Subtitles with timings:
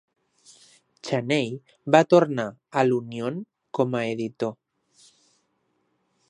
[1.09, 1.51] Cheney
[1.95, 2.47] va tornar
[2.81, 3.37] a l'"Union"
[3.81, 4.57] com a editor.